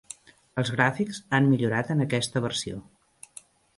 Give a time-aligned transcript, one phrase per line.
[0.61, 2.81] Els gràfics han millorat en aquesta versió.